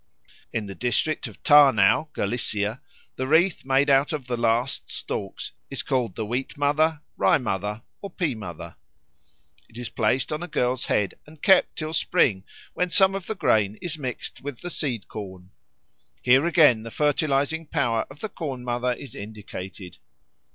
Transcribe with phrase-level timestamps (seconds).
[0.51, 2.81] In the district of Tarnow, Galicia,
[3.17, 7.83] the wreath made out of the last stalks is called the Wheat mother, Rye mother,
[8.01, 8.77] or Pea mother.
[9.69, 12.43] It is placed on a girl's head and kept till spring,
[12.73, 15.51] when some of the grain is mixed with the seed corn.
[16.23, 19.99] Here again the fertilising power of the Corn mother is indicated.